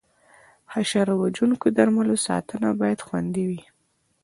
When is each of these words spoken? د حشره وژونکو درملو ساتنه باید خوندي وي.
د 0.03 0.03
حشره 0.73 1.13
وژونکو 1.21 1.65
درملو 1.77 2.15
ساتنه 2.27 2.67
باید 2.79 2.99
خوندي 3.07 3.43
وي. 3.49 3.61